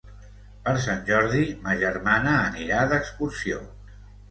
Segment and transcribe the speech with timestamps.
[0.67, 3.63] Per Sant Jordi ma germana anirà d'excursió.